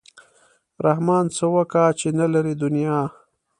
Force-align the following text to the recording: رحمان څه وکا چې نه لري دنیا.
رحمان 0.85 1.25
څه 1.35 1.45
وکا 1.55 1.85
چې 1.99 2.07
نه 2.19 2.25
لري 2.33 2.53
دنیا. 2.63 2.99